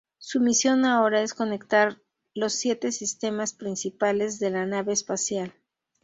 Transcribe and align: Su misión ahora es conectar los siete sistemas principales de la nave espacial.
Su 0.17 0.39
misión 0.39 0.85
ahora 0.85 1.21
es 1.21 1.35
conectar 1.35 2.01
los 2.33 2.53
siete 2.53 2.91
sistemas 2.91 3.53
principales 3.53 4.39
de 4.39 4.49
la 4.49 4.65
nave 4.65 4.93
espacial. 4.93 5.53